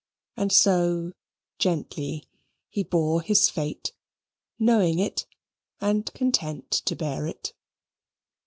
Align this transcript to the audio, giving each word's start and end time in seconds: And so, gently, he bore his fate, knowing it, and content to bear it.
And 0.35 0.51
so, 0.51 1.13
gently, 1.59 2.27
he 2.69 2.81
bore 2.81 3.21
his 3.21 3.51
fate, 3.51 3.93
knowing 4.57 4.97
it, 4.97 5.27
and 5.79 6.11
content 6.15 6.71
to 6.71 6.95
bear 6.95 7.27
it. 7.27 7.53